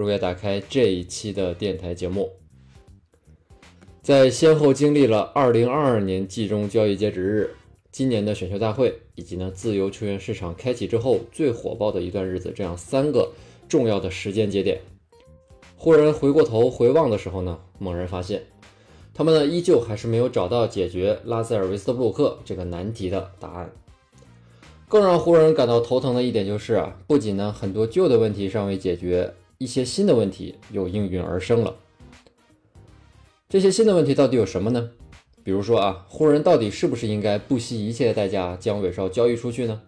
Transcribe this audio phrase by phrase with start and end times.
[0.00, 2.32] 如约打开这一期的电台节目。
[4.02, 7.50] 在先后经历了二零二二年季中交易截止日、
[7.92, 13.30] 今年的选秀大会以及呢自由球员市场开启之后最火爆的一段日子这样三个
[13.68, 14.80] 重要的时间节点，
[15.76, 18.42] 湖人回过头回望的时候呢，猛然发现。
[19.12, 23.70] 他们呢，依旧还是没有找到解决拉塞尔·维斯特布鲁克这个难题的答案。
[24.88, 31.76] 更让湖人感到头疼的一点就是啊，不仅呢很多旧的问题尚未解决，一些新的问题又应运而生了。
[33.46, 34.92] 这些新的问题到底有什么呢？
[35.44, 39.82] 比如说啊，湖人到底是不是应该不惜一切代价将韦少交易出去呢？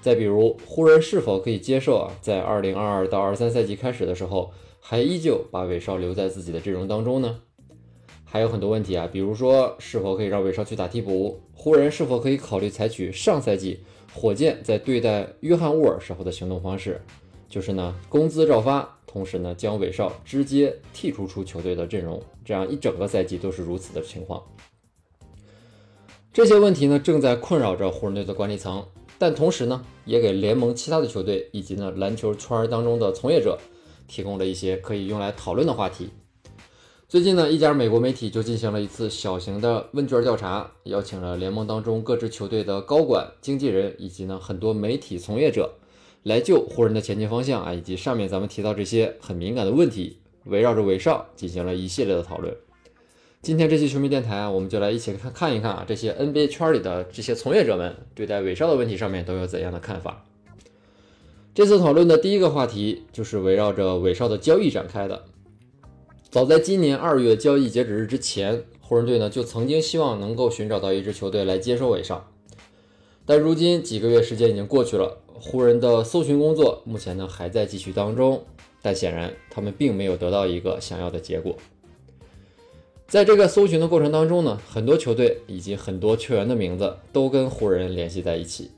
[0.00, 7.42] 再比如，湖人是否可以接受啊，在2022到23赛季开始的时候，还依旧把韦少留在自己的阵容当中呢？
[8.24, 11.40] 还有很多问题啊，比如说是否可以让韦少去打替补？
[11.54, 13.78] 湖人是否可以考虑采取上赛季
[14.12, 17.00] 火箭在对待约翰沃尔时候的行动方式，
[17.48, 24.42] 就是呢工资照发，同时呢将韦少直接剔除出球队的阵容，这样一整个赛季都是如此的情况。
[26.32, 28.86] 这些问题呢正在困扰着湖人队的管理层，
[29.18, 33.58] 但同时呢也给联盟其他的球队以及呢篮球圈当中的从业者
[34.06, 36.10] 提供了一些可以用来讨论的话题。
[37.08, 45.72] 最近呢，一家美国媒体就进行了一次小型的问卷调查，邀请了联盟当中各支球队的高管、经纪人以及呢很多媒体从业者，
[46.26, 52.52] 来救湖人的前进方向啊，以及上面咱们提到这些很敏感的问题，围绕着韦少进行了一系列的讨论。
[53.42, 60.24] 今天这期球迷电台啊，我们就来一起看看一看啊，这些 NBA 圈里的这些从业者们对待韦少的问题上面都有怎样的看法。
[61.54, 65.26] 这次讨论的第一个话题就是围绕着韦少的交易展开的。
[66.28, 72.32] 早在今年二月交易截止日之前，湖人队呢就曾经希望能够寻找到一支球队来接收韦少，
[73.24, 78.44] 但如今几个月时间已经过去了，湖人的搜寻工作目前呢还在继续当中，
[78.82, 81.56] 但显然他们并没有得到一个想要的结果。
[83.06, 88.72] 在这个搜寻的过程当中呢，很多球队以及很多球员的名字都跟湖人联系在一起，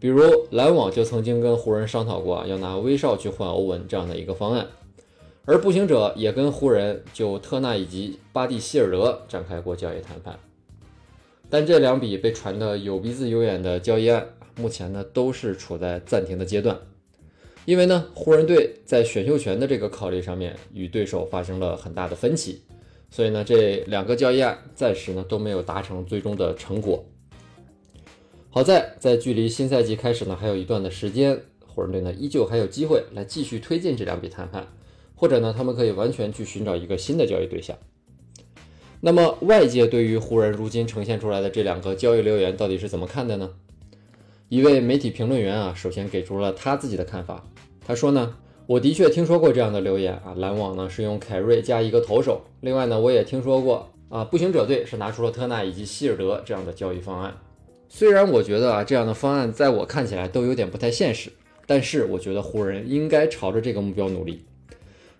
[0.00, 4.66] 比如篮网就曾经跟湖人商讨过啊要拿威少去换欧文这样的一个方案。
[5.46, 10.38] 而步行者也跟湖人就特纳以及巴蒂希尔德展开过交易谈判，
[11.50, 16.78] 但这两笔被传得有鼻子有眼的交易案，目前呢都是处在暂停的阶段，
[17.64, 22.62] 因为呢湖人队在选秀权的这个考虑上面与对手发生了很大的分歧，
[23.10, 27.04] 所以呢这两个交易案暂时呢都没有达成最终的成果。
[28.50, 34.66] 好在在距离新赛季开始呢还有一段的时间，湖人队呢依旧还有机会来继续推进这两笔谈判。
[35.16, 37.78] 或者呢，他们可以完全去寻找一个新的交易对象。
[39.00, 43.48] 那么，外界对于湖人如今呈现出来的这两个交易留言到底是怎么看的呢？
[44.54, 47.44] 一位媒体评论员啊，首先给出了他自己的看法。
[47.84, 48.36] 他说呢，
[48.68, 52.40] 我的确听说过这样的留言啊，篮网呢是用凯瑞加一个投手。
[52.60, 57.36] 另外呢，我也听说过啊，步行者队是拿出了特纳以及希尔德这样的交易方案。
[57.88, 61.32] 虽然我觉得啊，这样的方案在我看起来都有点不太现实，
[61.66, 64.44] 但是我觉得湖人应该朝着这个目标努力。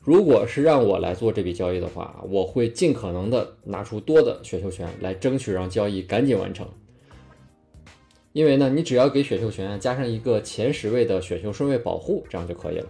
[0.00, 6.65] 如果是让我来做这笔交易的话，我会尽可能的拿出多的选秀权来争取让交易赶紧完成。
[8.34, 12.87] 因为呢，你只要给选秀权加上一个前十位的选秀顺位保护，这样就可以了。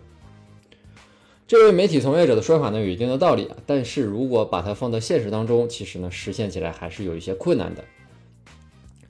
[1.47, 7.84] 这位媒体从业者的说法呢有一定的道理啊，但是如果把它放到现实当中，其实呢实现起来还是有一些困难的。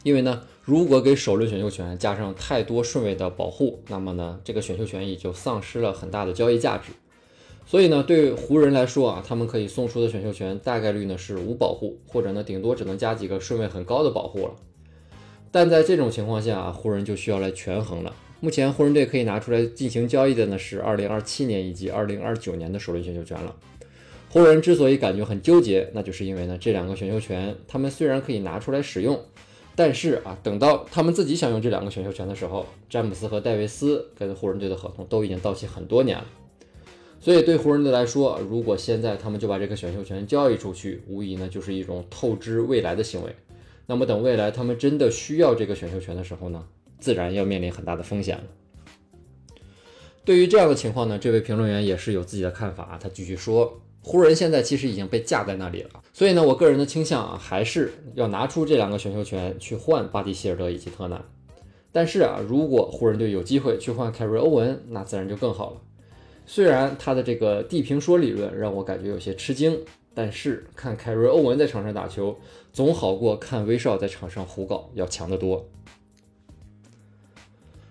[0.03, 6.91] 因为呢，如果给首轮选秀权加上太多顺位的保护，那么呢这个选秀权也就丧失了很大的交易价值。
[7.65, 14.55] 所以呢，对湖人来说啊，他们可以送出的选秀权大概率呢是无保护，或者呢顶多只能加几个顺位很高的保护了。
[15.55, 18.13] 但在这种情况下啊，湖人就需要来权衡了。
[18.41, 23.55] 目前湖人队可以拿出来进行交易的呢是2027年以及2029年的首轮选秀权了。
[24.31, 29.17] 湖人之所以感觉很纠结，那就是因为呢这两个选秀权他们虽然可以拿出来使用，
[29.77, 36.27] 但是啊等到他们自己想用这两个选秀权的时候，詹姆斯和戴维斯跟湖人队的合同都已经到期很多年了。
[37.21, 43.33] 所以对湖人队来说，如果现在他们就把这个选秀权交易出去，无疑呢就是一种透支未来的行为。
[43.87, 46.65] 那么等未来他们真的需要这个选秀权的时候呢，
[46.99, 48.45] 自然要面临很大的风险了。
[50.25, 52.99] 对于这样的情况呢，这位评论员也是有自己的看法啊。
[53.03, 61.23] 他继续说，湖人现在其实已经被架在那里了，所以呢，我个人的倾向啊，还是要拿出这两个选秀权去换巴蒂希尔德以及特纳。
[61.93, 65.81] 但是啊，如果湖人队有机会去换凯瑞欧文，那自然就更好了。
[66.47, 69.79] 虽然他的这个地平说理论让我感觉有些吃惊，
[70.15, 72.39] 但是看凯瑞欧文在场上打球，
[72.73, 75.69] 总好过看威少在场上胡搞要强得多。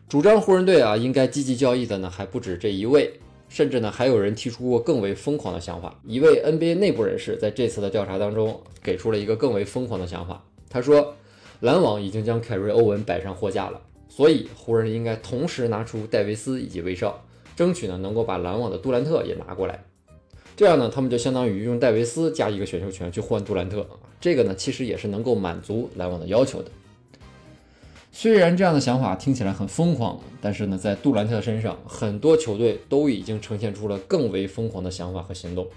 [0.07, 5.99] 主张湖人队啊应该积极交易的呢还不止这一位，甚至呢还有人提出过更为疯狂的想法。
[6.05, 11.15] 一位 NBA 内部人士在这次的调查当中给出了一个更为疯狂的想法，他说
[11.59, 17.25] 篮网已经将凯瑞欧文摆上货架了，所以湖人应该同时拿出戴维斯以及威少，
[17.55, 19.83] 争取呢能够把篮网的杜兰特也拿过来。
[20.55, 23.85] 这样呢他们就相当于用戴维斯加一个选秀权去换杜兰特，
[24.21, 26.69] 这个呢其实也是能够满足篮网的要求的。
[28.11, 35.67] 虽然这样的想法听起来很疯狂，但是呢，在杜兰特身上，很多球队都已经呈现出了更为疯狂的想法和行动。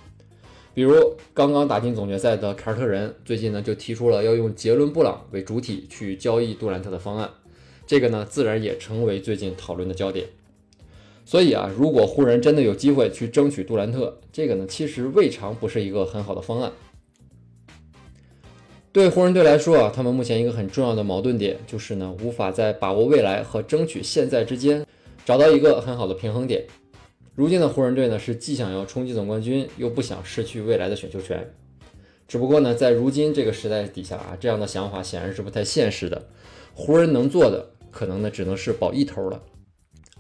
[0.74, 7.30] 比如刚刚打进总决赛的凯尔特人，最近呢就提出了要用杰伦布朗为主体去交易杜兰特的方案，
[7.86, 10.26] 这个呢自然也成为最近讨论的焦点。
[11.26, 16.70] 所以啊，如果湖人真的有机会去争取杜兰特，这个呢其实未尝不是一个很好的方案。
[18.92, 24.86] 对湖人队来说啊，他们目前一个很重要的矛盾点就是呢，无法在把握未来和争取现在之间
[25.24, 26.64] 找到一个很好的平衡点。
[27.34, 31.52] 如今的湖人队呢，是既想要冲击总冠军，又不想失去未来的选秀权。
[32.28, 36.28] 只不过呢，在如今这个时代底下啊，这样的想法显然是不太现实的。
[36.72, 39.42] 湖人能做的，可能呢，只能是保一头了。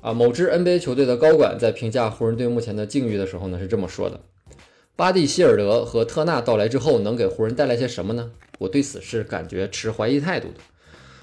[0.06, 4.20] 啊，某支 NBA 球队的高管在评价湖人队目前的境遇的时候呢，是这么说的。
[4.94, 8.30] 巴蒂希尔德和特纳到来之后，能给湖人带来些什么呢？
[8.60, 10.60] 我对此是感觉持怀疑态度的。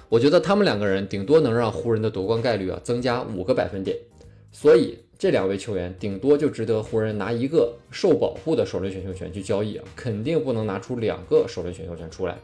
[0.10, 3.98] 我觉得他们两个人顶多能让湖人的夺冠概率啊增加五个百分点，
[4.52, 12.38] 所以这两位球员顶多就值得湖人拿一个受保护的首轮选秀权去交易啊，肯定不能拿出两个首轮选秀权出来。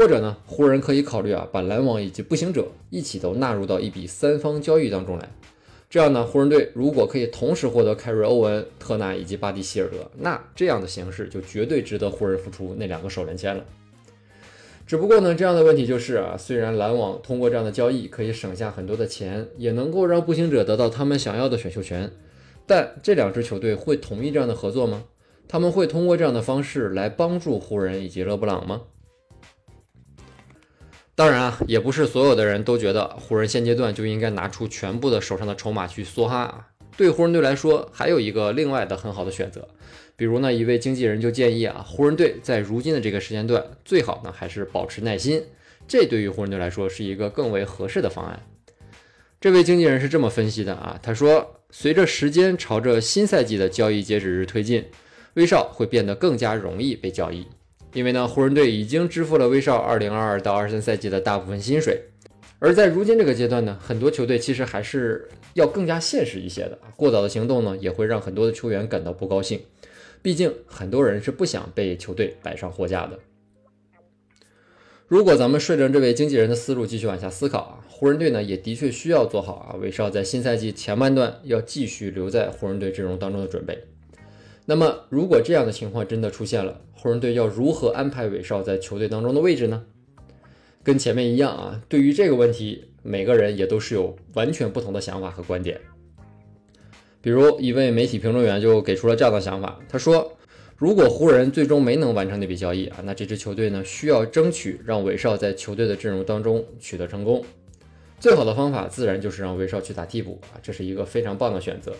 [0.00, 5.28] 或者呢，湖人可以考虑啊，把篮网以及步行者一起都纳入到一笔三方交易当中来。
[5.90, 13.62] 这样呢，湖人队如果可以同时获得凯瑞欧文、特纳以及巴蒂希尔德，那这样的形式就绝对值得湖人付出那两个首轮签了。
[14.86, 22.10] 只不过呢，这样的问题就是啊，虽然篮网通过这样的交易可以省下很多的钱，也能够让步行者得到他们想要的选秀权，
[22.66, 25.04] 但这两支球队会同意这样的合作吗？
[25.46, 28.84] 他们会通过这样的方式来帮助湖人以及勒布朗吗？
[31.20, 36.68] 当然啊，也不是所有的人都觉得湖人现阶段就应该拿出全部的手上的筹码去梭哈啊。
[36.96, 39.68] 对湖人队来说，还有一个另外的很好的选择，
[40.16, 45.44] 比如呢，一位经纪人就建议啊，湖人队在如今的这个时间段，最好呢还是保持耐心，
[45.86, 48.40] 这对于湖人队来说是一个更为合适的方案。
[49.42, 54.86] 这位经纪人是这么分析的啊，他说，随着时间朝着新赛季的交易截止日推进，
[55.34, 57.46] 威少会变得更加容易被交易。
[57.92, 62.02] 因为呢，湖人队已经支付了威少二零二二到二三赛季的大部分薪水，
[62.58, 66.78] 而在如今这个阶段呢，很多球队其实还是要更加现实一些的。
[66.96, 69.60] 过早的行动呢，也会让很多的球员感到不高兴。
[70.22, 73.18] 毕竟很多人是不想被球队摆上货架的。
[75.08, 83.76] 如果咱们顺着这位经纪人的思路继续往下思考啊，湖人队呢也的确需要做好啊，威少在新赛季前半段要继续留在湖人队阵容当中的准备。
[84.70, 89.84] 那么，如果这样的情况真的出现了，湖人队要如何安排韦少在球队当中的位置呢？
[90.84, 95.80] 跟前面一样啊，对于这个问题，每个人也都是有完全不同的想法和观点。
[97.20, 100.38] 比如一位媒体评论员就给出了这样的想法，他说
[100.78, 107.44] ：“如果湖人最终没能完成那笔交易啊，那这支球队呢需要争取让韦少在球队的阵容当中取得成功。
[108.20, 111.92] 最好的方法自然就是让韦少去打替补啊，这是一个非常棒的选择。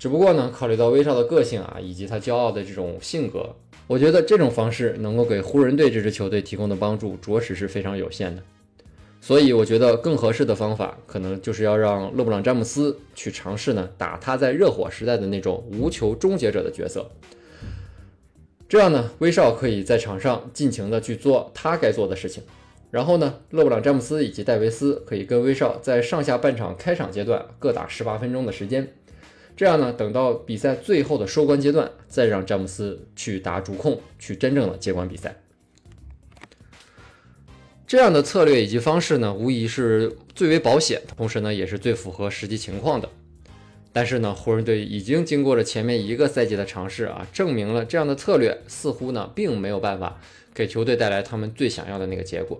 [0.00, 3.54] 只不过呢，考虑到威少的个性啊，以及他骄傲的这种性格。”
[3.86, 8.42] 我觉得这种方式能够给湖人队这支球队提供的帮助，着实是非常有限的。
[9.20, 17.10] 所以，我觉得更合适的方法，可能就是要让勒布朗·詹姆斯去尝试呢，打他在热火时代的那种无球终结者的角色。
[18.66, 22.42] 这样呢，威少可以在场上尽情的去做他该做的事情。
[22.90, 28.94] 然后呢，勒布朗·詹姆斯以及戴维斯可以跟威少在上下半场开场阶段各打十八分钟的时间。
[29.60, 35.36] 这样呢，等到比赛最后的收官阶段，再让詹姆斯去打主控，去真正的接管比赛。
[37.86, 43.10] 这样的策略以及方式呢，无疑是最为保险，同时呢，也是最符合实际情况的。
[43.92, 50.18] 但是呢，湖人队已经经过了前面一个赛季的尝试啊，证明了这样的策略似乎呢，并没有办法
[50.54, 52.58] 给球队带来他们最想要的那个结果。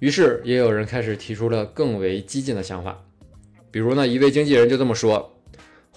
[0.00, 3.02] 于是，也有人开始提出了更为激进的想法。
[3.70, 5.32] 比如呢，一位经纪人就这么说：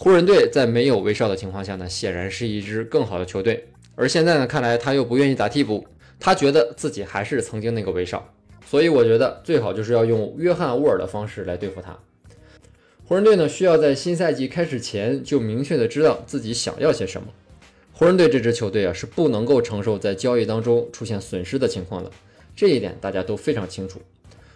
[0.01, 3.67] 湖人队在没有威少的情况下呢，显然是一支更好的球队。
[3.95, 5.85] 而现在呢，看来他又不愿意打替补，
[6.17, 8.33] 他觉得自己还是曾经那个威少。
[8.65, 11.99] 所以我觉得最好就是要用约翰沃尔的方式来对付他。
[13.03, 17.27] 湖人队呢，需要在新赛季开始前就明确的知道自己想要些什么。
[17.91, 22.09] 湖人队这支球队啊，是不能够承受在交易当中出现损失的情况的，
[22.55, 23.99] 这一点大家都非常清楚。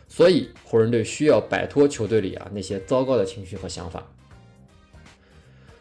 [0.07, 4.09] 所以湖人队需要摆脱球队里啊那些糟糕的情绪和想法。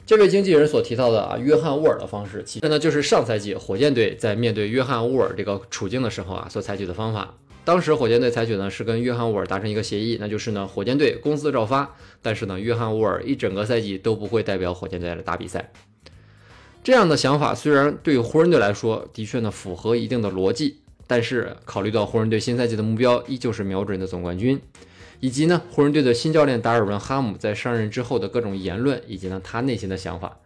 [0.04, 7.35] 这位经纪人所提到的啊，约翰沃尔的方式，其实呢就是上赛季火箭队在面对约翰沃尔这个处境的时候啊所采取的方法。
[7.64, 15.71] 当时火箭队采取呢是跟约翰沃尔达成一个协议，那就是呢火箭队工资照发，但是呢约翰沃尔一整个赛季都不会代表火箭队来打比赛。
[16.82, 24.61] 这样的想法虽然对湖人队来说的确呢符合一定的逻辑，但是考虑到湖人队新赛季的目标依旧是瞄准的总冠军，
[25.23, 30.41] 以及呢湖人队的新教练达尔文哈姆在上任之后的各种言论，以及呢他内心的想法，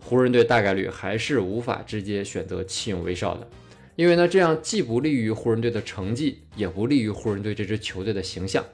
[0.00, 3.46] 湖人队大概率还是无法直接选择弃用威少的，
[3.96, 8.64] 因为呢这样既不利于湖人队的成绩，也不利于湖人队这支球队的形象。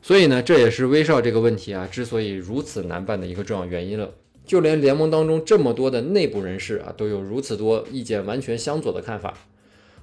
[0.00, 4.14] 所以呢这也是威少这个问题啊之所以如此难办的一个重要原因了。
[4.46, 9.34] 就连联盟当中这么多的内部人士啊，都有如此多意见完全相左的看法。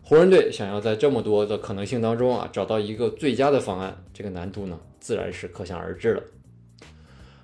[0.10, 6.24] 湖人队想要在这么多的可能性当中啊，找到一个最佳的方案，这个难度呢，自然是可想而知了。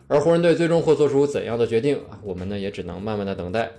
[0.07, 3.69] 而湖人队最终会做出怎样的决定啊，我们呢也只能慢慢的等待，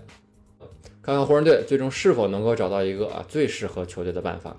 [1.02, 4.56] 看看湖人队最终是否能够找到一个啊最适合球队的办法。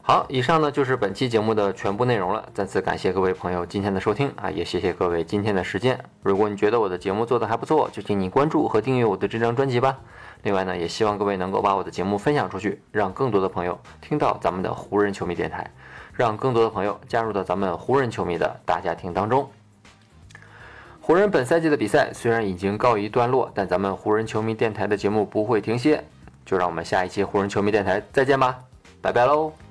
[0.00, 2.48] 好，以上呢就是本期节目的全部内容了。
[2.54, 6.02] 再次感谢各位朋友今天的收听啊，也谢谢各位今天的时间。
[6.22, 10.00] 如果你觉得我的节目做得还不错，就请你关注和订阅我的这张专辑吧。
[10.42, 15.70] 另外呢，也希望各位能够把我的节目分享出去，让更多的朋友听到咱们的湖人球迷电台，
[16.14, 19.48] 让更多的朋友加入到咱们湖人球迷的大家庭当中。
[21.00, 26.04] 湖人本赛季的比赛虽然已经告一段落，但咱们湖人球迷电台的节目不会停歇。
[26.44, 28.58] 就让我们下一期湖人球迷电台再见吧，
[29.00, 29.61] 拜拜喽。